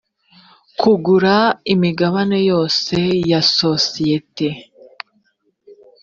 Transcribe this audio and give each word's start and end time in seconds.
kugura 0.79 1.35
imigabane 1.73 2.39
yose 2.49 2.95
ya 3.29 3.41
sosiyete 3.59 4.47